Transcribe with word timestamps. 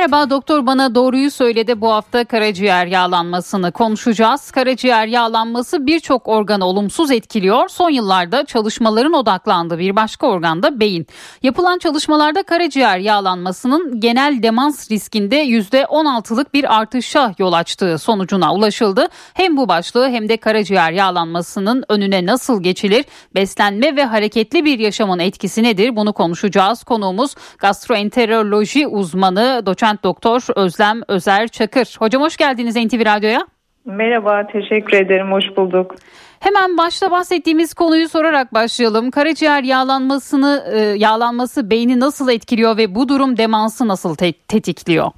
Merhaba 0.00 0.30
doktor 0.30 0.66
bana 0.66 0.94
doğruyu 0.94 1.30
söyledi 1.30 1.80
bu 1.80 1.92
hafta 1.92 2.24
karaciğer 2.24 2.86
yağlanmasını 2.86 3.72
konuşacağız. 3.72 4.50
Karaciğer 4.50 5.06
yağlanması 5.06 5.86
birçok 5.86 6.28
organı 6.28 6.64
olumsuz 6.64 7.10
etkiliyor. 7.10 7.68
Son 7.68 7.90
yıllarda 7.90 8.44
çalışmaların 8.44 9.12
odaklandığı 9.12 9.78
bir 9.78 9.96
başka 9.96 10.26
organ 10.26 10.62
da 10.62 10.80
beyin. 10.80 11.06
Yapılan 11.42 11.78
çalışmalarda 11.78 12.42
karaciğer 12.42 12.98
yağlanmasının 12.98 14.00
genel 14.00 14.42
demans 14.42 14.90
riskinde 14.90 15.44
%16'lık 15.44 16.54
bir 16.54 16.76
artışa 16.78 17.34
yol 17.38 17.52
açtığı 17.52 17.98
sonucuna 17.98 18.54
ulaşıldı. 18.54 19.08
Hem 19.34 19.56
bu 19.56 19.68
başlığı 19.68 20.08
hem 20.08 20.28
de 20.28 20.36
karaciğer 20.36 20.92
yağlanmasının 20.92 21.84
önüne 21.88 22.26
nasıl 22.26 22.62
geçilir, 22.62 23.04
beslenme 23.34 23.96
ve 23.96 24.04
hareketli 24.04 24.64
bir 24.64 24.78
yaşamın 24.78 25.18
etkisi 25.18 25.62
nedir 25.62 25.96
bunu 25.96 26.12
konuşacağız. 26.12 26.84
Konuğumuz 26.84 27.34
gastroenteroloji 27.58 28.86
uzmanı 28.86 29.62
doçent 29.66 29.89
doçent 29.90 30.04
doktor 30.04 30.40
Özlem 30.56 31.00
Özer 31.08 31.48
Çakır. 31.48 31.96
Hocam 31.98 32.22
hoş 32.22 32.36
geldiniz 32.36 32.76
NTV 32.76 33.04
Radyo'ya. 33.06 33.40
Merhaba, 33.84 34.46
teşekkür 34.46 34.96
ederim. 34.96 35.32
Hoş 35.32 35.44
bulduk. 35.56 35.94
Hemen 36.40 36.78
başta 36.78 37.10
bahsettiğimiz 37.10 37.74
konuyu 37.74 38.08
sorarak 38.08 38.54
başlayalım. 38.54 39.10
Karaciğer 39.10 39.62
yağlanmasını 39.62 40.62
e, 40.74 40.78
yağlanması 40.78 41.70
beyni 41.70 42.00
nasıl 42.00 42.28
etkiliyor 42.28 42.76
ve 42.76 42.94
bu 42.94 43.08
durum 43.08 43.36
demansı 43.36 43.88
nasıl 43.88 44.14
te- 44.14 44.32
tetikliyor? 44.48 45.10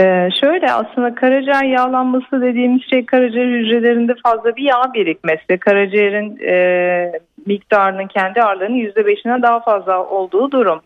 Ee, 0.00 0.28
şöyle 0.40 0.72
aslında 0.72 1.14
karaciğer 1.14 1.64
yağlanması 1.64 2.42
dediğimiz 2.42 2.82
şey 2.90 3.06
karaciğer 3.06 3.46
hücrelerinde 3.46 4.14
fazla 4.24 4.56
bir 4.56 4.62
yağ 4.62 4.94
birikmesi. 4.94 5.58
Karaciğerin 5.60 6.38
e, 6.46 7.12
miktarının 7.46 8.06
kendi 8.06 8.42
ağırlığının 8.42 8.78
%5'inden 8.78 9.42
daha 9.42 9.60
fazla 9.60 10.04
olduğu 10.04 10.50
durum. 10.50 10.80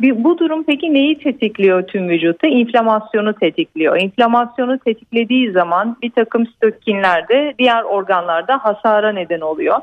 Bu 0.00 0.38
durum 0.38 0.64
peki 0.64 0.94
neyi 0.94 1.18
tetikliyor 1.18 1.82
tüm 1.82 2.08
vücutta? 2.08 2.46
İnflamasyonu 2.46 3.34
tetikliyor. 3.34 4.00
İnflamasyonu 4.00 4.78
tetiklediği 4.78 5.52
zaman 5.52 5.96
bir 6.02 6.10
takım 6.10 6.46
sitokinlerde 6.46 7.54
diğer 7.58 7.82
organlarda 7.82 8.58
hasara 8.64 9.12
neden 9.12 9.40
oluyor. 9.40 9.76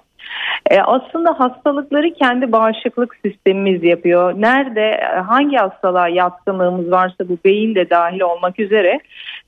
E, 0.72 0.82
aslında 0.82 1.40
hastalıkları 1.40 2.14
kendi 2.14 2.52
bağışıklık 2.52 3.16
sistemimiz 3.26 3.84
yapıyor. 3.84 4.34
Nerede 4.42 5.04
hangi 5.28 5.58
hastalığa 5.58 6.08
yatkınlığımız 6.08 6.92
varsa 6.92 7.30
bu 7.30 7.38
beyin 7.46 7.76
de 7.76 7.90
dahil 7.90 8.22
olmak 8.22 8.60
üzere 8.60 9.00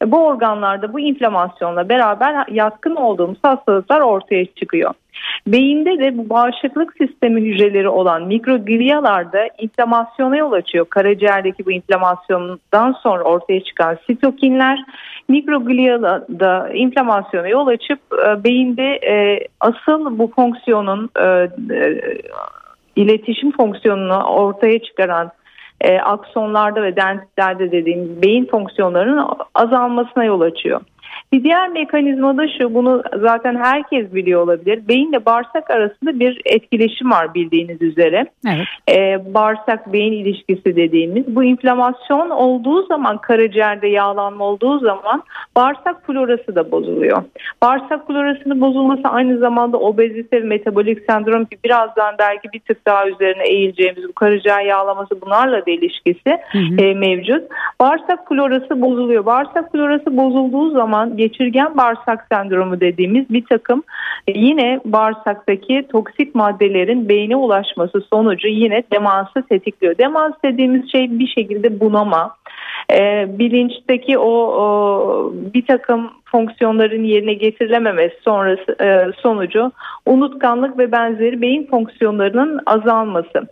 e, 0.02 0.12
bu 0.12 0.26
organlarda 0.26 0.94
bu 0.94 1.00
inflamasyonla 1.00 1.90
beraber 1.90 2.46
yatkın 2.52 2.96
olduğumuz 2.96 3.38
hastalıklar 3.44 4.02
ortaya 4.02 4.46
çıkıyor. 4.46 4.94
Beyinde 5.48 6.00
de 6.00 6.18
bu 6.18 6.30
bağışıklık 6.30 6.94
sistemi 6.98 7.42
hücreleri 7.42 7.90
olan 7.90 8.24
mikrogliyalarda 8.24 9.50
inflamasyona 9.58 10.38
yol 10.38 10.52
açıyor. 10.52 10.86
Karaciğerdeki 10.90 11.66
bu 11.66 11.72
inflamasyondan 11.72 12.92
sonra 12.92 13.24
ortaya 13.24 13.64
çıkan 13.64 13.98
sitokinler 14.08 14.80
mikroglia 15.28 16.24
inflamasyona 16.74 17.48
yol 17.48 17.68
açıp 17.68 18.00
e, 18.14 18.44
beyinde 18.44 18.84
e, 18.84 19.48
asıl 19.60 20.20
bu 20.20 20.32
fonksiyonun 20.36 21.10
e, 21.22 21.50
iletişim 22.96 23.52
fonksiyonunu 23.52 24.24
ortaya 24.24 24.80
çıkaran 24.80 25.32
aksonlarda 26.04 26.84
ve 26.84 26.96
dentitlerde 26.96 27.72
dediğimiz 27.72 28.22
beyin 28.22 28.46
fonksiyonlarının 28.46 29.28
azalmasına 29.56 30.24
yol 30.24 30.42
açıyor. 30.42 30.82
Bir 31.34 31.44
diğer 31.44 31.70
mekanizma 31.70 32.38
da 32.38 32.48
şu 32.58 32.74
bunu 32.74 33.04
zaten 33.20 33.56
herkes 33.56 34.14
biliyor 34.14 34.42
olabilir. 34.42 34.88
Beyinle 34.88 35.26
bağırsak 35.26 35.72
arasında 35.72 36.20
bir 36.20 36.42
etkileşim 36.46 37.12
var 37.12 37.34
bildiğiniz 37.34 37.82
üzere. 37.82 38.26
Evet. 38.48 38.68
Ee, 38.90 39.34
bağırsak 39.34 39.94
beyin 39.94 40.14
ilişkisi 40.14 40.76
dediğimiz 40.76 41.36
bu 41.36 41.44
inflamasyon 41.44 42.30
olduğu 42.30 42.86
zaman 42.86 43.18
karaciğerde 43.18 43.88
yağlanma 43.88 44.46
olduğu 44.46 44.80
zaman 44.80 45.24
bağırsak 45.56 46.08
florası 46.08 46.56
da 46.56 46.72
bozuluyor. 46.72 47.24
Bağırsak 47.64 48.08
florasının 48.08 48.62
bozulması 48.62 49.04
aynı 49.04 49.38
zamanda 49.38 49.78
obezite 49.78 50.42
ve 50.42 50.46
metabolik 50.46 51.06
sendrom 51.10 51.44
gibi 51.44 51.60
birazdan 51.66 52.16
belki 52.20 52.50
bir 52.54 52.60
tık 52.60 52.86
daha 52.88 53.10
üzerine 53.10 53.44
eğileceğimiz 53.44 54.10
bu 54.10 54.14
karaciğer 54.14 54.62
yağlaması 54.62 55.22
bunlarla 55.22 55.66
da 55.66 55.72
ilişkisi 55.72 56.38
hı 56.52 56.58
hı. 56.58 56.84
E, 56.84 56.94
mevcut. 56.94 57.44
Bağırsak 57.80 58.30
florası 58.30 58.82
bozuluyor. 58.82 59.26
Bağırsak 59.26 59.72
florası 59.72 60.18
bozulduğu 60.18 60.72
zaman 60.72 61.17
geçirgen 61.18 61.78
bağırsak 61.78 62.28
sendromu 62.32 62.80
dediğimiz 62.80 63.30
bir 63.30 63.46
takım 63.46 63.84
e, 64.28 64.40
yine 64.40 64.80
bağırsaktaki 64.86 65.88
toksik 65.92 66.36
maddelerin 66.36 67.10
beyne 67.10 67.36
ulaşması 67.36 68.02
sonucu 68.14 68.48
yine 68.48 68.84
demansı 68.94 69.42
tetikliyor. 69.50 69.98
Demans 69.98 70.34
dediğimiz 70.44 70.92
şey 70.92 71.20
bir 71.20 71.28
şekilde 71.28 71.80
bunama, 71.80 72.36
e, 72.92 73.26
bilinçteki 73.40 74.18
o, 74.18 74.32
o 74.32 75.34
bir 75.54 75.66
takım 75.66 76.10
fonksiyonların 76.32 77.04
yerine 77.04 77.34
getirilememesi 77.34 78.16
sonrası 78.22 78.84
e, 78.84 79.12
sonucu 79.22 79.72
unutkanlık 80.06 80.78
ve 80.78 80.92
benzeri 80.92 81.42
beyin 81.42 81.68
fonksiyonlarının 81.68 82.60
azalması. 82.66 83.48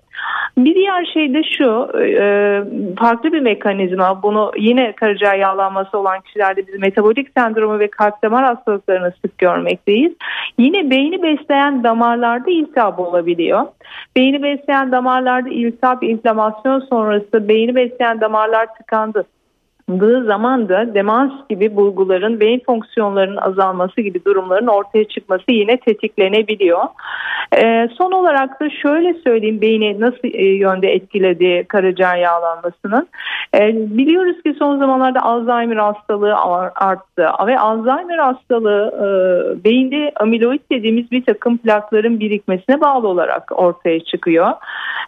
Bir 0.58 0.76
diğer 0.76 1.06
şey 1.06 1.34
de 1.34 1.44
şu 1.44 1.90
e, 2.00 2.64
farklı 3.00 3.34
bir 3.34 3.40
mekanizma 3.40 4.24
bunu 4.24 4.52
yine 4.58 4.92
karaciğer 4.92 5.36
yağlanması 5.36 5.98
olan 5.98 6.22
kişilerde 6.22 6.68
biz 6.68 6.80
metabolik 6.80 7.28
sendromu 7.38 7.80
ve 7.80 7.88
kalp 7.88 8.24
damar 8.24 8.46
hastalıklarını 8.46 9.14
sık 9.22 9.38
görmekteyiz. 9.38 10.14
Yine 10.58 10.90
beyni 10.90 11.24
besleyen 11.24 11.84
damarlarda 11.84 12.52
iltihap 12.52 13.00
olabiliyor. 13.00 13.62
Beyni 14.16 14.44
besleyen 14.44 14.92
damarlarda 14.92 15.50
iltihap, 15.50 16.04
inflamasyon 16.04 16.80
sonrası 16.80 17.48
beyni 17.48 17.76
besleyen 17.76 18.22
damarlar 18.22 18.76
tıkandı 18.76 19.26
dığı 19.90 20.26
zaman 20.26 20.70
da 20.70 20.94
demans 20.94 21.32
gibi 21.50 21.76
bulguların 21.76 22.40
beyin 22.40 22.62
fonksiyonlarının 22.66 23.38
azalması 23.38 24.02
gibi 24.02 24.26
durumların 24.26 24.68
ortaya 24.68 25.08
çıkması 25.08 25.44
yine 25.48 25.78
tetiklenebiliyor. 25.78 26.84
Ee, 27.58 27.90
son 27.98 28.12
olarak 28.12 28.62
da 28.62 28.70
şöyle 28.70 29.14
söyleyeyim 29.14 29.62
beyni 29.62 30.02
nasıl 30.02 30.28
e, 30.34 30.46
yönde 30.46 30.94
etkiledi 30.94 31.66
karaciğer 31.68 32.18
yağlanmasının. 32.18 33.08
Ee, 33.56 33.74
biliyoruz 33.98 34.44
ki 34.44 34.56
son 34.60 34.80
zamanlarda 34.80 35.20
Alzheimer 35.20 35.78
hastalığı 35.78 36.36
arttı 36.76 37.30
ve 37.48 37.60
Alzheimer 37.60 38.18
hastalığı 38.18 38.94
e, 38.96 39.64
beyinde 39.64 40.12
amiloid 40.20 40.62
dediğimiz 40.72 41.12
bir 41.12 41.26
takım 41.26 41.58
plakların 41.58 42.20
birikmesine 42.20 42.82
bağlı 42.82 43.08
olarak 43.08 43.52
ortaya 43.56 44.00
çıkıyor. 44.00 44.52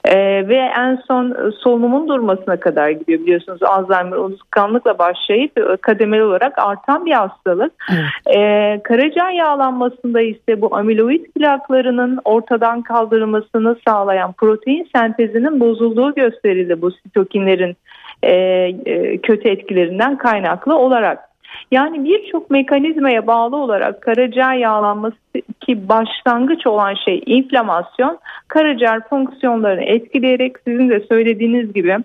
Ee, 0.05 0.47
ve 0.47 0.57
en 0.77 1.01
son 1.07 1.51
solunumun 1.59 2.07
durmasına 2.07 2.59
kadar 2.59 2.89
gidiyor 2.89 3.19
biliyorsunuz 3.19 3.63
Alzheimer 3.63 4.17
unutkan 4.17 4.66
alışkanlıkla 4.67 4.99
başlayıp 4.99 5.57
e, 5.57 5.77
kademeli 5.77 6.23
olarak 6.23 6.59
artan 6.59 7.05
bir 7.05 7.11
hastalık. 7.11 7.73
Evet. 7.89 8.37
Ee, 8.37 8.81
karaciğer 8.83 9.31
yağlanmasında 9.31 10.21
ise 10.21 10.61
bu 10.61 10.75
amiloid 10.75 11.25
plaklarının 11.35 12.19
ortadan 12.25 12.81
kaldırılmasını 12.81 13.75
sağlayan 13.87 14.33
protein 14.33 14.87
sentezinin 14.95 15.59
bozulduğu 15.59 16.13
gösterildi 16.15 16.81
bu 16.81 16.91
sitokinlerin 16.91 17.75
e, 18.23 18.33
e, 18.33 19.17
kötü 19.17 19.49
etkilerinden 19.49 20.17
kaynaklı 20.17 20.77
olarak. 20.77 21.26
Yani 21.71 22.03
birçok 22.03 22.49
mekanizmaya 22.49 23.27
bağlı 23.27 23.55
olarak 23.55 24.01
karaciğer 24.01 24.53
yağlanması 24.53 25.15
ki 25.59 25.89
başlangıç 25.89 26.67
olan 26.67 26.95
şey 27.05 27.23
inflamasyon 27.25 28.19
karaciğer 28.47 29.07
fonksiyonlarını 29.09 29.83
etkileyerek 29.83 30.55
sizin 30.67 30.89
de 30.89 30.99
söylediğiniz 30.99 31.73
gibi 31.73 31.97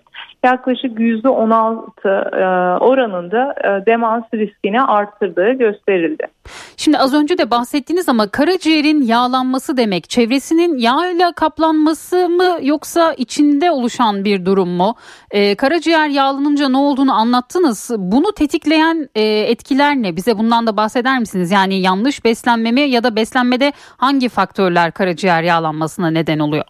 yaklaşık 0.44 0.98
%16 0.98 1.78
e, 2.04 2.78
oranında 2.78 3.54
e, 3.64 3.86
demans 3.86 4.24
riskini 4.34 4.82
arttırdığı 4.82 5.52
gösterildi. 5.52 6.26
Şimdi 6.76 6.98
az 6.98 7.14
önce 7.14 7.38
de 7.38 7.50
bahsettiniz 7.50 8.08
ama 8.08 8.28
karaciğerin 8.28 9.02
yağlanması 9.02 9.76
demek 9.76 10.10
çevresinin 10.10 10.78
yağ 10.78 11.32
kaplanması 11.36 12.28
mı 12.28 12.58
yoksa 12.62 13.14
içinde 13.14 13.70
oluşan 13.70 14.24
bir 14.24 14.44
durum 14.44 14.68
mu? 14.68 14.94
Ee, 15.30 15.54
karaciğer 15.54 16.08
yağlanınca 16.08 16.68
ne 16.68 16.76
olduğunu 16.76 17.14
anlattınız. 17.14 17.90
Bunu 17.98 18.32
tetikleyen 18.32 19.08
e, 19.14 19.22
etkiler 19.42 19.94
ne? 19.94 20.16
Bize 20.16 20.38
bundan 20.38 20.66
da 20.66 20.76
bahseder 20.76 21.18
misiniz? 21.18 21.50
Yani 21.50 21.80
yanlış 21.80 22.24
beslenme 22.24 22.72
mi 22.72 22.80
ya 22.80 23.04
da 23.04 23.16
beslenmede 23.16 23.72
hangi 23.96 24.28
faktörler 24.28 24.92
karaciğer 24.92 25.42
yağlanmasına 25.42 26.10
neden 26.10 26.38
oluyor? 26.38 26.64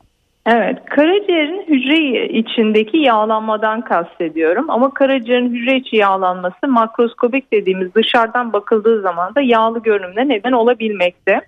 Evet, 0.46 0.78
karaciğerin 0.84 1.64
hücre 1.68 2.28
içindeki 2.28 2.98
yağlanmadan 2.98 3.80
kastediyorum 3.80 4.70
ama 4.70 4.94
karaciğerin 4.94 5.54
hücre 5.54 5.76
içi 5.76 5.96
yağlanması 5.96 6.68
makroskobik 6.68 7.52
dediğimiz 7.52 7.94
dışarıdan 7.94 8.52
bakıldığı 8.52 9.02
zaman 9.02 9.34
da 9.34 9.40
yağlı 9.40 9.82
görünümle 9.82 10.28
neden 10.28 10.52
olabilmekte. 10.52 11.40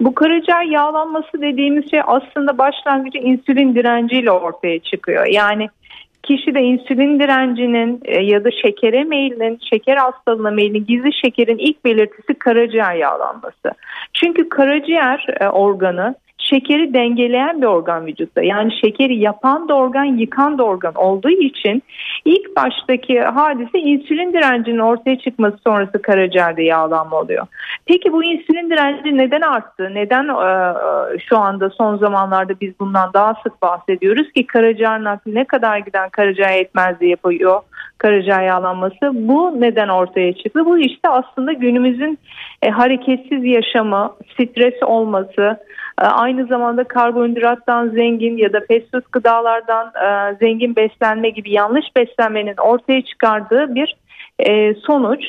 Bu 0.00 0.14
karaciğer 0.14 0.62
yağlanması 0.62 1.42
dediğimiz 1.42 1.90
şey 1.90 2.00
aslında 2.06 2.58
başlangıcı 2.58 3.18
insülin 3.18 3.74
direnciyle 3.74 4.30
ortaya 4.30 4.78
çıkıyor. 4.78 5.26
Yani 5.26 5.68
kişi 6.22 6.54
de 6.54 6.60
insülin 6.60 7.20
direncinin 7.20 8.00
e, 8.04 8.22
ya 8.22 8.44
da 8.44 8.50
şekere 8.50 9.04
meyilinin, 9.04 9.60
şeker 9.70 9.96
hastalığına 9.96 10.50
meyilinin 10.50 10.86
gizli 10.86 11.12
şekerin 11.12 11.58
ilk 11.58 11.84
belirtisi 11.84 12.34
karaciğer 12.34 12.94
yağlanması. 12.94 13.70
Çünkü 14.14 14.48
karaciğer 14.48 15.26
e, 15.40 15.48
organı 15.48 16.14
şekeri 16.50 16.94
dengeleyen 16.94 17.62
bir 17.62 17.66
organ 17.66 18.06
vücutta. 18.06 18.42
Yani 18.42 18.72
şekeri 18.80 19.18
yapan 19.18 19.68
da 19.68 19.74
organ, 19.74 20.04
yıkan 20.04 20.58
da 20.58 20.64
organ 20.64 20.94
olduğu 20.94 21.30
için 21.30 21.82
ilk 22.24 22.56
baştaki 22.56 23.20
hadise 23.20 23.78
insülin 23.78 24.32
direncinin 24.32 24.78
ortaya 24.78 25.18
çıkması 25.18 25.58
sonrası 25.66 26.02
karaciğerde 26.02 26.62
yağlanma 26.62 27.16
oluyor. 27.16 27.46
Peki 27.86 28.12
bu 28.12 28.24
insülin 28.24 28.70
direnci 28.70 29.18
neden 29.18 29.40
arttı? 29.40 29.90
Neden 29.94 30.28
e, 30.28 31.18
şu 31.18 31.38
anda 31.38 31.70
son 31.70 31.96
zamanlarda 31.96 32.60
biz 32.60 32.80
bundan 32.80 33.12
daha 33.14 33.34
sık 33.42 33.62
bahsediyoruz 33.62 34.32
ki 34.32 34.46
karaciğer 34.46 35.04
nakli 35.04 35.34
ne 35.34 35.44
kadar 35.44 35.78
giden 35.78 36.08
karaciğer 36.08 36.56
yetmezliği 36.56 37.10
yapıyor? 37.10 37.60
karaciğer 38.00 38.42
yağlanması 38.42 39.10
bu 39.12 39.60
neden 39.60 39.88
ortaya 39.88 40.32
çıktı? 40.32 40.64
Bu 40.64 40.78
işte 40.78 41.08
aslında 41.08 41.52
günümüzün 41.52 42.18
e, 42.62 42.70
hareketsiz 42.70 43.44
yaşamı, 43.44 44.12
stres 44.34 44.82
olması, 44.82 45.58
e, 46.02 46.04
aynı 46.04 46.39
zamanda 46.46 46.84
karbonhidrattan 46.84 47.88
zengin 47.88 48.36
ya 48.36 48.52
da 48.52 48.60
food 48.60 49.02
gıdalardan 49.12 49.86
e, 49.86 50.36
zengin 50.40 50.76
beslenme 50.76 51.30
gibi 51.30 51.50
yanlış 51.52 51.84
beslenmenin 51.96 52.56
ortaya 52.56 53.02
çıkardığı 53.02 53.74
bir 53.74 53.96
e, 54.38 54.74
sonuç. 54.74 55.24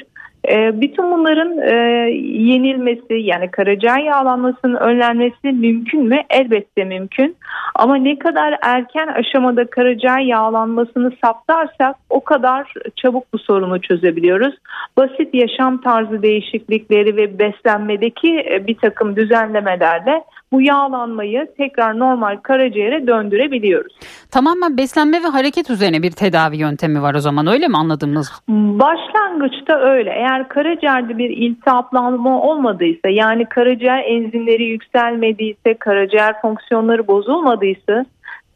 E, 0.50 0.82
bütün 0.82 1.12
bunların 1.12 1.58
e, 1.58 1.76
yenilmesi 2.22 3.14
yani 3.14 3.52
karaciğer 3.52 4.00
yağlanmasının 4.00 4.76
önlenmesi 4.76 5.52
mümkün 5.52 6.04
mü? 6.04 6.22
Elbette 6.30 6.84
mümkün. 6.84 7.36
Ama 7.82 7.96
ne 7.96 8.20
kadar 8.20 8.58
erken 8.62 9.08
aşamada 9.08 9.66
karaciğer 9.66 10.20
yağlanmasını 10.20 11.12
saptarsak 11.24 11.96
o 12.10 12.24
kadar 12.24 12.74
çabuk 12.96 13.34
bu 13.34 13.38
sorunu 13.38 13.82
çözebiliyoruz. 13.82 14.56
Basit 14.98 15.34
yaşam 15.34 15.82
tarzı 15.82 16.22
değişiklikleri 16.22 17.16
ve 17.16 17.40
beslenmedeki 17.40 18.46
e, 18.52 18.68
bir 18.68 18.76
takım 18.76 19.16
düzenlemelerle 19.16 20.24
bu 20.52 20.62
yağlanmayı 20.62 21.48
tekrar 21.58 22.00
normal 22.00 22.38
karaciğere 22.38 23.08
döndürebiliyoruz. 23.08 23.94
Tamamen 24.32 24.78
beslenme 24.78 25.24
ve 25.24 25.28
hareket 25.28 25.70
üzerine 25.70 26.04
bir 26.04 26.12
tedavi 26.12 26.58
yöntemi 26.58 27.02
var 27.02 27.16
o 27.16 27.20
zaman 27.20 27.48
öyle 27.48 27.68
mi 27.68 27.78
anladığımız? 27.78 28.32
Başlangıçta 28.50 29.80
öyle. 29.80 30.10
Eğer 30.10 30.48
karaciğerde 30.48 31.18
bir 31.18 31.30
iltihaplanma 31.30 32.42
olmadıysa 32.42 33.10
yani 33.10 33.46
karaciğer 33.46 34.04
enzimleri 34.04 34.64
yükselmediyse, 34.64 35.74
karaciğer 35.80 36.42
fonksiyonları 36.42 37.08
bozulmadıysa 37.08 37.71
Lisa. 37.72 38.06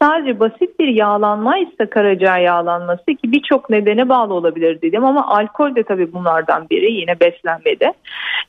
Sadece 0.02 0.40
basit 0.40 0.78
bir 0.80 0.88
yağlanmaysa 0.88 1.90
karaciğer 1.90 2.38
yağlanması 2.38 3.04
ki 3.04 3.32
birçok 3.32 3.70
nedene 3.70 4.08
bağlı 4.08 4.34
olabilir 4.34 4.82
dedim 4.82 5.04
ama 5.04 5.26
alkol 5.26 5.74
de 5.74 5.82
tabii 5.82 6.12
bunlardan 6.12 6.66
biri 6.70 6.92
yine 6.92 7.20
beslenmede. 7.20 7.92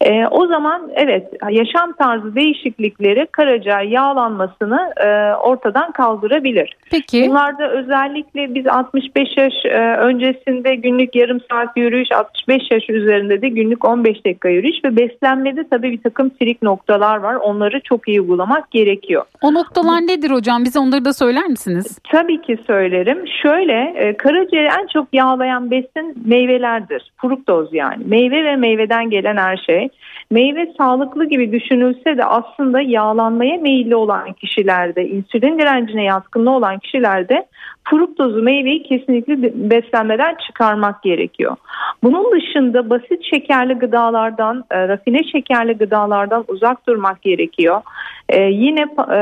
E, 0.01 0.27
o 0.27 0.47
zaman 0.47 0.91
evet 0.95 1.27
yaşam 1.49 1.93
tarzı 1.93 2.35
değişiklikleri 2.35 3.27
karaciğer 3.31 3.81
yağlanmasını 3.81 4.93
e, 4.97 5.35
ortadan 5.35 5.91
kaldırabilir. 5.91 6.77
Peki. 6.91 7.25
Bunlarda 7.29 7.69
özellikle 7.69 8.55
biz 8.55 8.67
65 8.67 9.37
yaş 9.37 9.53
e, 9.65 9.97
öncesinde 9.97 10.75
günlük 10.75 11.15
yarım 11.15 11.39
saat 11.51 11.77
yürüyüş, 11.77 12.11
65 12.11 12.71
yaş 12.71 12.89
üzerinde 12.89 13.41
de 13.41 13.49
günlük 13.49 13.85
15 13.85 14.25
dakika 14.25 14.49
yürüyüş 14.49 14.77
ve 14.85 14.97
beslenmede 14.97 15.67
tabii 15.69 15.91
bir 15.91 16.01
takım 16.03 16.29
trik 16.29 16.61
noktalar 16.61 17.17
var. 17.17 17.35
Onları 17.35 17.81
çok 17.83 18.07
iyi 18.07 18.21
uygulamak 18.21 18.71
gerekiyor. 18.71 19.23
O 19.41 19.53
noktalar 19.53 20.01
nedir 20.01 20.31
hocam? 20.31 20.63
Bize 20.65 20.79
onları 20.79 21.05
da 21.05 21.13
söyler 21.37 21.49
misiniz? 21.49 21.99
Tabii 22.11 22.41
ki 22.41 22.57
söylerim. 22.67 23.27
Şöyle 23.41 23.93
e, 23.95 24.17
karaciğeri 24.17 24.67
en 24.81 24.87
çok 24.87 25.07
yağlayan 25.13 25.71
besin 25.71 26.23
meyvelerdir. 26.25 27.11
Fruktoz 27.21 27.73
yani. 27.73 28.03
Meyve 28.05 28.43
ve 28.43 28.55
meyveden 28.55 29.09
gelen 29.09 29.37
her 29.37 29.57
şey. 29.57 29.89
Meyve 30.31 30.73
sağlıklı 30.77 31.25
gibi 31.25 31.51
düşünülse 31.51 32.17
de 32.17 32.25
aslında 32.25 32.81
yağlanmaya 32.81 33.57
meyilli 33.57 33.95
olan 33.95 34.33
kişilerde, 34.33 35.07
insülin 35.07 35.59
direncine 35.59 36.03
yatkınlığı 36.03 36.51
olan 36.51 36.79
kişilerde 36.79 37.45
fruktozu 37.89 38.41
meyveyi 38.41 38.83
kesinlikle 38.83 39.35
beslenmeden 39.69 40.35
çıkarmak 40.47 41.03
gerekiyor. 41.03 41.55
Bunun 42.03 42.31
dışında 42.31 42.89
basit 42.89 43.23
şekerli 43.33 43.73
gıdalardan, 43.73 44.63
e, 44.71 44.87
rafine 44.87 45.23
şekerli 45.23 45.73
gıdalardan 45.73 46.45
uzak 46.47 46.87
durmak 46.87 47.21
gerekiyor. 47.21 47.81
E, 48.29 48.41
yine 48.41 48.81
e, 49.13 49.21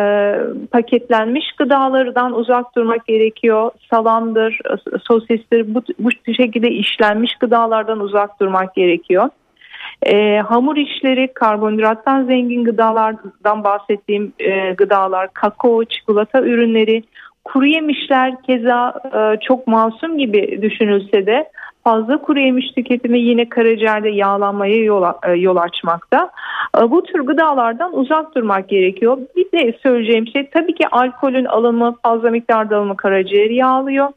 paketlenmiş 0.71 1.51
gıdalardan 1.57 2.33
uzak 2.33 2.75
durmak 2.75 3.05
gerekiyor. 3.05 3.71
Salamdır, 3.89 4.59
sosistir 5.07 5.75
bu, 5.75 5.81
bu 5.99 6.33
şekilde 6.35 6.71
işlenmiş 6.71 7.35
gıdalardan 7.35 7.99
uzak 7.99 8.39
durmak 8.39 8.75
gerekiyor. 8.75 9.29
E, 10.03 10.37
hamur 10.37 10.77
işleri, 10.77 11.33
karbonhidrattan 11.33 12.23
zengin 12.23 12.63
gıdalardan 12.63 13.63
bahsettiğim 13.63 14.33
e, 14.39 14.71
gıdalar, 14.71 15.33
kakao, 15.33 15.85
çikolata 15.85 16.41
ürünleri, 16.41 17.03
kuru 17.43 17.65
yemişler 17.65 18.41
keza 18.41 18.93
e, 19.13 19.39
çok 19.47 19.67
masum 19.67 20.17
gibi 20.17 20.61
düşünülse 20.61 21.25
de 21.25 21.49
fazla 21.85 22.21
kuru 22.21 22.39
yemiş 22.39 22.71
tüketimi 22.71 23.19
yine 23.19 23.49
karaciğerde 23.49 24.09
yağlanmaya 24.09 24.83
yol, 24.83 25.03
e, 25.23 25.31
yol 25.31 25.55
açmakta. 25.55 26.29
E, 26.77 26.91
bu 26.91 27.03
tür 27.03 27.19
gıdalardan 27.19 27.97
uzak 27.97 28.35
durmak 28.35 28.69
gerekiyor. 28.69 29.17
Bir 29.35 29.51
de 29.51 29.77
söyleyeceğim 29.83 30.27
şey 30.27 30.49
tabii 30.49 30.75
ki 30.75 30.87
alkolün 30.91 31.45
alımı 31.45 31.95
fazla 32.03 32.29
miktarda 32.29 32.77
alımı 32.77 32.97
karaciğeri 32.97 33.55
yağlıyor. 33.55 34.07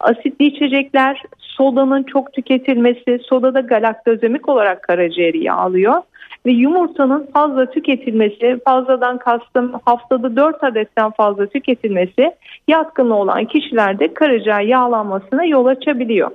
Asitli 0.00 0.44
içecekler, 0.46 1.22
sodanın 1.58 2.02
çok 2.02 2.32
tüketilmesi, 2.32 3.18
sodada 3.28 3.60
galaktozemik 3.60 4.48
olarak 4.48 4.82
karaciğeri 4.82 5.44
yağlıyor 5.44 6.02
ve 6.46 6.50
yumurtanın 6.50 7.28
fazla 7.34 7.70
tüketilmesi, 7.70 8.60
fazladan 8.64 9.18
kastım 9.18 9.72
haftada 9.84 10.36
4 10.36 10.64
adetten 10.64 11.10
fazla 11.10 11.46
tüketilmesi 11.46 12.32
yatkınlığı 12.68 13.14
olan 13.14 13.44
kişilerde 13.44 14.14
karaciğer 14.14 14.60
yağlanmasına 14.60 15.44
yol 15.44 15.66
açabiliyor. 15.66 16.30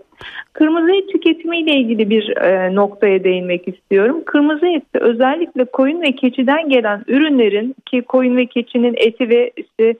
Kırmızı 0.54 0.92
et 0.92 1.10
tüketimiyle 1.10 1.72
ilgili 1.72 2.10
bir 2.10 2.38
e, 2.38 2.76
noktaya 2.76 3.24
değinmek 3.24 3.68
istiyorum. 3.68 4.24
Kırmızı 4.26 4.68
et 4.68 4.84
özellikle 4.94 5.66
koyun 5.66 6.02
ve 6.02 6.12
keçiden 6.12 6.70
gelen 6.70 7.04
ürünlerin 7.08 7.76
ki 7.86 8.02
koyun 8.02 8.38
ve 8.38 8.46
keçinin 8.46 8.94
eti 8.98 9.30
ve 9.30 9.52
işte 9.58 9.96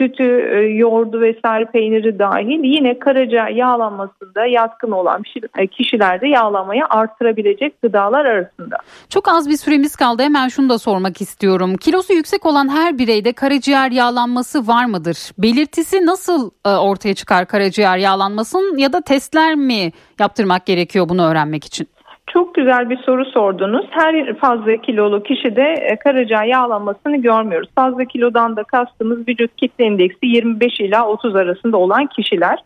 sütü, 0.00 0.24
e, 0.24 0.58
yoğurdu 0.58 1.20
vesaire 1.20 1.64
peyniri 1.64 2.18
dahil 2.18 2.64
yine 2.64 2.98
karaciğer 2.98 3.48
yağlanmasında 3.48 4.46
yatkın 4.46 4.90
olan 4.90 5.22
e, 5.58 5.66
kişilerde 5.66 6.28
yağlamayı 6.28 6.82
artırabilecek 6.90 7.82
gıdalar 7.82 8.24
arasında. 8.24 8.76
Çok 9.08 9.28
az 9.28 9.48
bir 9.48 9.56
süremiz 9.56 9.96
kaldı. 9.96 10.22
Hemen 10.22 10.48
şunu 10.48 10.68
da 10.68 10.78
sormak 10.78 11.20
istiyorum. 11.20 11.76
Kilosu 11.76 12.12
yüksek 12.12 12.46
olan 12.46 12.68
her 12.68 12.98
bireyde 12.98 13.32
karaciğer 13.32 13.90
yağlanması 13.90 14.66
var 14.66 14.84
mıdır? 14.84 15.30
Belirtisi 15.38 16.06
nasıl 16.06 16.50
e, 16.66 16.68
ortaya 16.68 17.14
çıkar 17.14 17.46
karaciğer 17.46 17.96
yağlanmasının 17.96 18.76
ya 18.78 18.92
da 18.92 19.00
testler 19.00 19.54
mi 19.54 19.92
yaptırmak 20.20 20.66
gerekiyor 20.66 21.08
bunu 21.08 21.26
öğrenmek 21.26 21.64
için? 21.64 21.88
Çok 22.32 22.54
güzel 22.54 22.90
bir 22.90 22.96
soru 22.96 23.24
sordunuz. 23.24 23.86
Her 23.90 24.36
fazla 24.36 24.76
kilolu 24.76 25.22
kişide 25.22 25.62
e, 25.62 25.96
karaciğer 25.96 26.44
yağlanmasını 26.44 27.16
görmüyoruz. 27.16 27.68
Fazla 27.74 28.04
kilodan 28.04 28.56
da 28.56 28.64
kastımız 28.64 29.28
vücut 29.28 29.56
kitle 29.56 29.84
indeksi 29.84 30.26
25 30.26 30.80
ila 30.80 31.08
30 31.08 31.36
arasında 31.36 31.76
olan 31.76 32.06
kişiler. 32.06 32.58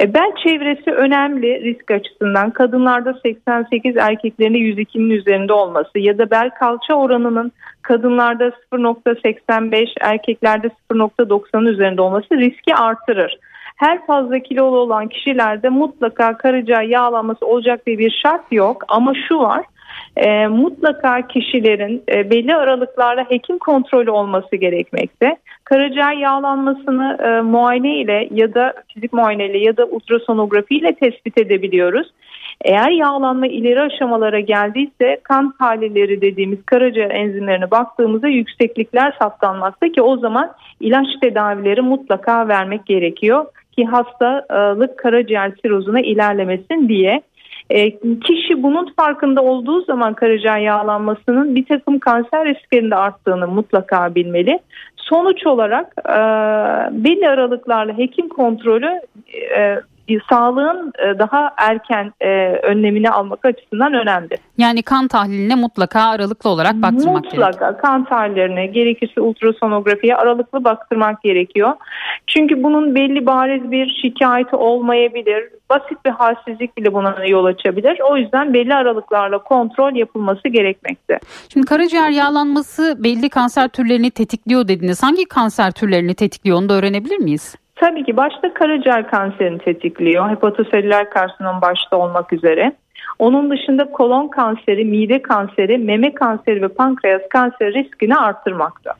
E, 0.00 0.14
bel 0.14 0.32
çevresi 0.44 0.90
önemli 0.90 1.64
risk 1.64 1.90
açısından. 1.90 2.50
Kadınlarda 2.50 3.14
88 3.22 3.96
erkeklerinde 3.96 4.58
102'nin 4.58 5.10
üzerinde 5.10 5.52
olması 5.52 5.98
ya 5.98 6.18
da 6.18 6.30
bel 6.30 6.50
kalça 6.50 6.94
oranının 6.94 7.52
kadınlarda 7.82 8.52
0.85 8.72 9.86
erkeklerde 10.00 10.70
0.90'ın 10.90 11.66
üzerinde 11.66 12.02
olması 12.02 12.36
riski 12.36 12.74
artırır 12.74 13.38
her 13.80 14.06
fazla 14.06 14.38
kilolu 14.38 14.76
olan 14.76 15.08
kişilerde 15.08 15.68
mutlaka 15.68 16.36
karaciğer 16.36 16.82
yağlanması 16.82 17.46
olacak 17.46 17.86
diye 17.86 17.98
bir 17.98 18.20
şart 18.22 18.52
yok 18.52 18.84
ama 18.88 19.12
şu 19.28 19.38
var 19.38 19.64
e, 20.16 20.46
mutlaka 20.46 21.26
kişilerin 21.26 22.02
e, 22.12 22.30
belli 22.30 22.54
aralıklarla 22.54 23.30
hekim 23.30 23.58
kontrolü 23.58 24.10
olması 24.10 24.56
gerekmekte. 24.56 25.36
Karaciğer 25.64 26.12
yağlanmasını 26.12 27.18
e, 27.22 27.40
muayene 27.40 27.96
ile 27.96 28.28
ya 28.30 28.54
da 28.54 28.74
fizik 28.94 29.12
muayene 29.12 29.46
ile 29.46 29.58
ya 29.58 29.76
da 29.76 29.84
ultrasonografi 29.84 30.76
ile 30.76 30.94
tespit 30.94 31.38
edebiliyoruz. 31.38 32.12
Eğer 32.64 32.90
yağlanma 32.90 33.46
ileri 33.46 33.80
aşamalara 33.80 34.40
geldiyse 34.40 35.20
kan 35.22 35.54
tahlilleri 35.58 36.20
dediğimiz 36.20 36.64
karaciğer 36.66 37.10
enzimlerine 37.10 37.70
baktığımızda 37.70 38.28
yükseklikler 38.28 39.14
saptanmakta 39.18 39.92
ki 39.92 40.02
o 40.02 40.16
zaman 40.16 40.52
ilaç 40.80 41.06
tedavileri 41.20 41.82
mutlaka 41.82 42.48
vermek 42.48 42.86
gerekiyor 42.86 43.46
ki 43.80 43.86
hastalık 43.86 44.98
karaciğer 44.98 45.52
sirozuna 45.62 46.00
ilerlemesin 46.00 46.88
diye. 46.88 47.22
E, 47.70 47.90
kişi 48.20 48.62
bunun 48.62 48.92
farkında 48.96 49.42
olduğu 49.42 49.84
zaman 49.84 50.14
karaciğer 50.14 50.58
yağlanmasının 50.58 51.54
bir 51.54 51.64
takım 51.66 51.98
kanser 51.98 52.48
risklerinde 52.48 52.96
arttığını 52.96 53.48
mutlaka 53.48 54.14
bilmeli. 54.14 54.58
Sonuç 54.96 55.46
olarak 55.46 55.86
e, 55.98 56.18
belli 57.04 57.28
aralıklarla 57.28 57.98
hekim 57.98 58.28
kontrolü 58.28 59.00
e, 59.56 59.80
sağlığın 60.28 60.92
e, 60.98 61.18
daha 61.18 61.50
erken 61.56 62.12
e, 62.20 62.28
önlemini 62.62 63.10
almak 63.10 63.44
açısından 63.44 63.94
önemli. 63.94 64.36
Yani 64.58 64.82
kan 64.82 65.08
tahliline 65.08 65.54
mutlaka 65.54 66.00
aralıklı 66.00 66.50
olarak 66.50 66.74
baktırmak 66.74 67.14
mutlaka, 67.14 67.20
gerekiyor. 67.20 67.46
Mutlaka 67.46 67.76
kan 67.76 68.04
tahlillerine 68.04 68.66
gerekirse 68.66 69.20
ultrasonografiye 69.20 70.16
aralıklı 70.16 70.64
baktırmak 70.64 71.22
gerekiyor. 71.22 71.72
Çünkü 72.26 72.62
bunun 72.62 72.94
belli 72.94 73.26
bariz 73.26 73.70
bir 73.70 74.00
şikayeti 74.02 74.56
olmayabilir. 74.56 75.44
Basit 75.70 76.04
bir 76.04 76.10
halsizlik 76.10 76.76
bile 76.76 76.94
buna 76.94 77.24
yol 77.26 77.44
açabilir. 77.44 78.00
O 78.10 78.16
yüzden 78.16 78.54
belli 78.54 78.74
aralıklarla 78.74 79.38
kontrol 79.38 79.94
yapılması 79.94 80.48
gerekmekte. 80.48 81.18
Şimdi 81.52 81.66
karaciğer 81.66 82.10
yağlanması 82.10 82.96
belli 82.98 83.28
kanser 83.28 83.68
türlerini 83.68 84.10
tetikliyor 84.10 84.68
dediniz. 84.68 85.02
Hangi 85.02 85.24
kanser 85.24 85.70
türlerini 85.70 86.14
tetikliyor 86.14 86.58
onu 86.58 86.68
da 86.68 86.74
öğrenebilir 86.74 87.18
miyiz? 87.18 87.54
Tabii 87.80 88.04
ki 88.04 88.16
başta 88.16 88.54
karaciğer 88.54 89.10
kanserini 89.10 89.58
tetikliyor. 89.58 90.30
Hepatoselüler 90.30 91.10
karsinom 91.10 91.60
başta 91.62 91.96
olmak 91.96 92.32
üzere. 92.32 92.72
Onun 93.18 93.50
dışında 93.50 93.90
kolon 93.90 94.28
kanseri, 94.28 94.84
mide 94.84 95.22
kanseri, 95.22 95.78
meme 95.78 96.14
kanseri 96.14 96.62
ve 96.62 96.68
pankreas 96.68 97.22
kanseri 97.30 97.74
riskini 97.74 98.16
arttırmakta. 98.16 98.94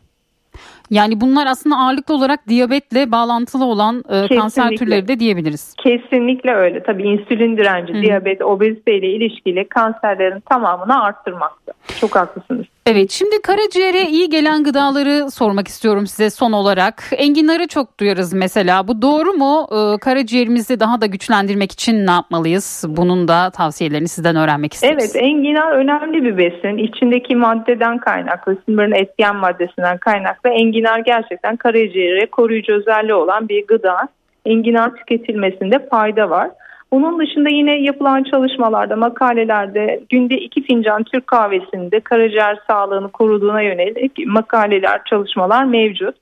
Yani 0.91 1.21
bunlar 1.21 1.47
aslında 1.47 1.77
ağırlıklı 1.77 2.15
olarak 2.15 2.49
diyabetle 2.49 3.13
bağlantılı 3.13 3.65
olan 3.65 4.05
e, 4.09 4.37
kanser 4.37 4.71
türleri 4.71 5.09
de 5.09 5.21
diyebiliriz. 5.21 5.75
Kesinlikle 5.79 6.55
öyle. 6.55 6.83
Tabii 6.83 7.03
insülin 7.03 7.57
direnci, 7.57 7.95
Hı. 7.95 8.03
diyabet, 8.03 8.43
obezite 8.43 8.99
ile 8.99 9.07
ilişkili 9.07 9.69
kanserlerin 9.69 10.41
tamamını 10.41 11.03
arttırmakta. 11.03 11.73
Çok 12.01 12.17
haklısınız. 12.17 12.67
Evet 12.93 13.11
şimdi 13.11 13.43
karaciğere 13.43 14.03
iyi 14.03 14.29
gelen 14.29 14.65
gıdaları 14.65 15.31
sormak 15.31 15.69
istiyorum 15.69 16.07
size 16.07 16.31
son 16.31 16.53
olarak. 16.53 17.03
Enginarı 17.17 17.67
çok 17.67 18.01
duyarız 18.01 18.33
mesela. 18.33 18.89
Bu 18.89 19.03
doğru 19.03 19.33
mu? 19.33 19.67
Ee, 19.73 19.99
karaciğerimizi 19.99 20.81
daha 20.81 21.01
da 21.01 21.07
güçlendirmek 21.07 21.73
için 21.73 22.07
ne 22.07 22.11
yapmalıyız? 22.11 22.85
Bunun 22.89 23.29
da 23.29 23.51
tavsiyelerini 23.51 24.09
sizden 24.09 24.37
öğrenmek 24.37 24.73
isteriz. 24.73 25.17
Evet 25.17 25.25
enginar 25.25 25.73
önemli 25.73 26.25
bir 26.25 26.39
besin. 26.39 26.77
İçindeki 26.79 27.37
maddeden 27.37 27.99
kaynaklı, 27.99 28.57
sinirlerin 28.65 29.05
etken 29.05 29.37
maddesinden 29.37 29.99
kaynaklı 29.99 30.51
enginar 30.51 30.99
gerçekten 30.99 31.57
karaciğere 31.57 32.27
koruyucu 32.27 32.73
özelliği 32.73 33.15
olan 33.15 33.49
bir 33.49 33.67
gıda. 33.67 34.09
Enginar 34.47 34.95
tüketilmesinde 34.97 35.89
fayda 35.89 36.31
var. 36.31 36.51
Bunun 36.93 37.19
dışında 37.21 37.49
yine 37.49 37.81
yapılan 37.81 38.23
çalışmalarda, 38.23 38.97
makalelerde 38.97 40.01
günde 40.09 40.35
iki 40.35 40.63
fincan 40.63 41.03
Türk 41.03 41.27
kahvesinde 41.27 42.01
karaciğer 42.01 42.59
sağlığını 42.67 43.09
koruduğuna 43.09 43.63
yönelik 43.63 44.27
makaleler, 44.27 45.01
çalışmalar 45.05 45.65
mevcut. 45.65 46.17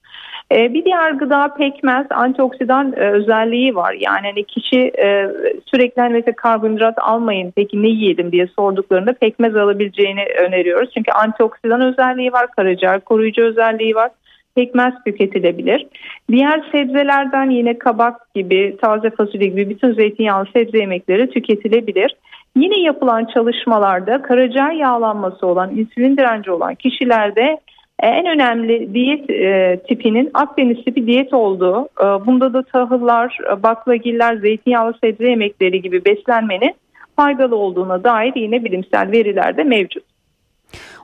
Ee, 0.52 0.74
bir 0.74 0.84
diğer 0.84 1.10
gıda 1.10 1.54
pekmez 1.54 2.06
antioksidan 2.10 2.92
e, 2.96 3.10
özelliği 3.10 3.74
var. 3.74 3.92
Yani 3.92 4.26
hani 4.26 4.44
kişi 4.44 4.92
e, 4.98 5.28
sürekli 5.66 6.02
hani 6.02 6.12
mesela 6.12 6.36
karbonhidrat 6.36 6.94
almayın 6.98 7.52
peki 7.56 7.82
ne 7.82 7.88
yiyelim 7.88 8.32
diye 8.32 8.46
sorduklarında 8.46 9.12
pekmez 9.12 9.56
alabileceğini 9.56 10.24
öneriyoruz. 10.46 10.90
Çünkü 10.94 11.12
antioksidan 11.12 11.80
özelliği 11.80 12.32
var, 12.32 12.46
karaciğer 12.56 13.00
koruyucu 13.00 13.42
özelliği 13.42 13.94
var 13.94 14.10
pekmez 14.58 14.94
tüketilebilir. 15.06 15.86
Diğer 16.30 16.64
sebzelerden 16.72 17.50
yine 17.50 17.78
kabak 17.78 18.34
gibi, 18.34 18.76
taze 18.82 19.10
fasulye 19.10 19.48
gibi 19.48 19.70
bütün 19.70 19.92
zeytinyağlı 19.92 20.46
sebze 20.52 20.78
yemekleri 20.78 21.30
tüketilebilir. 21.30 22.16
Yine 22.56 22.80
yapılan 22.80 23.24
çalışmalarda 23.34 24.22
karaciğer 24.22 24.72
yağlanması 24.72 25.46
olan, 25.46 25.70
insülin 25.76 26.16
direnci 26.16 26.50
olan 26.50 26.74
kişilerde 26.74 27.58
en 28.02 28.26
önemli 28.26 28.94
diyet 28.94 29.30
e, 29.30 29.80
tipinin 29.88 30.30
Akdeniz 30.34 30.84
tipi 30.84 31.06
diyet 31.06 31.34
olduğu, 31.34 31.88
e, 32.00 32.26
bunda 32.26 32.52
da 32.52 32.62
tahıllar, 32.62 33.38
baklagiller, 33.62 34.36
zeytinyağlı 34.36 34.94
sebze 35.04 35.30
yemekleri 35.30 35.82
gibi 35.82 36.04
beslenmenin 36.04 36.74
faydalı 37.16 37.56
olduğuna 37.56 38.04
dair 38.04 38.32
yine 38.36 38.64
bilimsel 38.64 39.12
veriler 39.12 39.56
de 39.56 39.64
mevcut. 39.64 40.07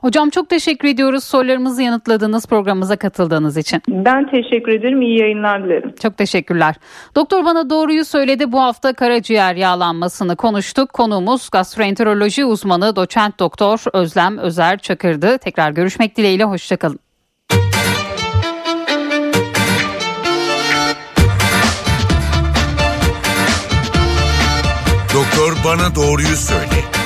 Hocam 0.01 0.29
çok 0.29 0.49
teşekkür 0.49 0.87
ediyoruz 0.87 1.23
sorularımızı 1.23 1.81
yanıtladığınız 1.81 2.47
programımıza 2.47 2.95
katıldığınız 2.95 3.57
için. 3.57 3.81
Ben 3.87 4.29
teşekkür 4.29 4.71
ederim. 4.71 5.01
İyi 5.01 5.19
yayınlar 5.19 5.63
dilerim. 5.63 5.93
Çok 6.01 6.17
teşekkürler. 6.17 6.75
Doktor 7.15 7.45
bana 7.45 7.69
doğruyu 7.69 8.05
söyledi. 8.05 8.51
Bu 8.51 8.61
hafta 8.61 8.93
karaciğer 8.93 9.55
yağlanmasını 9.55 10.35
konuştuk. 10.35 10.93
Konuğumuz 10.93 11.49
gastroenteroloji 11.49 12.45
uzmanı 12.45 12.95
doçent 12.95 13.39
doktor 13.39 13.83
Özlem 13.93 14.37
Özer 14.37 14.77
Çakır'dı. 14.77 15.37
Tekrar 15.37 15.71
görüşmek 15.71 16.17
dileğiyle. 16.17 16.43
Hoşçakalın. 16.43 16.99
Doktor 25.15 25.53
bana 25.65 25.95
doğruyu 25.95 26.35
söyle. 26.35 27.04